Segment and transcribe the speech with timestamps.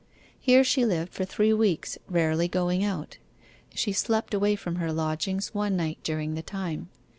[0.39, 3.19] Here she lived for three weeks, rarely going out.
[3.75, 6.89] She slept away from her lodgings one night during the time.